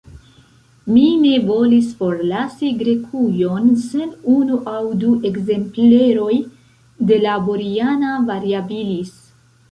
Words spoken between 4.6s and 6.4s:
aŭ du ekzempleroj